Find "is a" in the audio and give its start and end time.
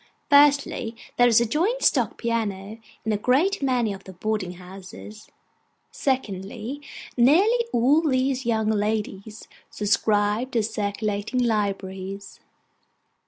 1.27-1.45